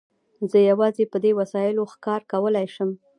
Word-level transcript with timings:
زه 0.51 0.57
یوازې 0.69 1.03
په 1.11 1.17
دې 1.23 1.31
وسایلو 1.39 1.89
ښکار 1.93 2.21
کولای 2.31 2.67
شم. 2.75 2.89